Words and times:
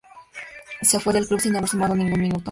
Se 0.81 0.99
fue 0.99 1.13
del 1.13 1.27
club 1.27 1.39
sin 1.39 1.55
haber 1.55 1.69
sumado 1.69 1.93
ningún 1.93 2.21
minuto. 2.21 2.39